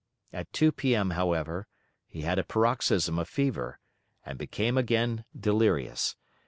[0.33, 1.67] At 2 P.M., however,
[2.07, 3.77] he had a paroxysm of fever,
[4.25, 6.15] and became again delirious.